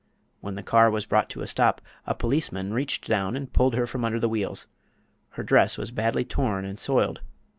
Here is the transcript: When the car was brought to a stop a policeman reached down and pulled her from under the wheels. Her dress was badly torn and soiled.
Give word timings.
When 0.39 0.55
the 0.55 0.63
car 0.63 0.89
was 0.89 1.05
brought 1.05 1.29
to 1.29 1.43
a 1.43 1.47
stop 1.47 1.79
a 2.07 2.15
policeman 2.15 2.73
reached 2.73 3.05
down 3.05 3.35
and 3.35 3.53
pulled 3.53 3.75
her 3.75 3.85
from 3.85 4.03
under 4.03 4.19
the 4.19 4.27
wheels. 4.27 4.65
Her 5.33 5.43
dress 5.43 5.77
was 5.77 5.91
badly 5.91 6.25
torn 6.25 6.65
and 6.65 6.79
soiled. 6.79 7.21